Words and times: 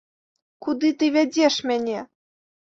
Куды 0.67 0.91
ты 1.03 1.11
вядзеш 1.17 1.61
мяне? 1.73 1.99